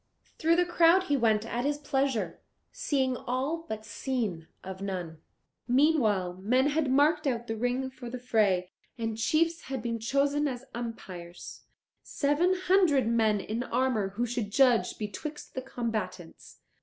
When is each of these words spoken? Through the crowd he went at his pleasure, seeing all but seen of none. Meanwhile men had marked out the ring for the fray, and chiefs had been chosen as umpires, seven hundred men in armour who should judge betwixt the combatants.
Through 0.39 0.55
the 0.55 0.65
crowd 0.65 1.03
he 1.03 1.15
went 1.15 1.45
at 1.45 1.63
his 1.63 1.77
pleasure, 1.77 2.39
seeing 2.71 3.15
all 3.15 3.67
but 3.69 3.85
seen 3.85 4.47
of 4.63 4.81
none. 4.81 5.19
Meanwhile 5.67 6.37
men 6.41 6.69
had 6.69 6.89
marked 6.89 7.27
out 7.27 7.45
the 7.45 7.55
ring 7.55 7.91
for 7.91 8.09
the 8.09 8.17
fray, 8.17 8.71
and 8.97 9.15
chiefs 9.15 9.61
had 9.65 9.83
been 9.83 9.99
chosen 9.99 10.47
as 10.47 10.65
umpires, 10.73 11.65
seven 12.01 12.55
hundred 12.63 13.05
men 13.07 13.39
in 13.39 13.61
armour 13.61 14.09
who 14.15 14.25
should 14.25 14.49
judge 14.51 14.97
betwixt 14.97 15.53
the 15.53 15.61
combatants. 15.61 16.61